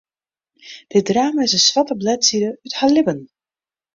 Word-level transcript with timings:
Dit 0.93 1.05
drama 1.09 1.41
is 1.47 1.53
in 1.57 1.63
swarte 1.67 1.95
bledside 2.01 2.49
út 2.65 2.73
har 2.79 2.91
libben. 2.95 3.21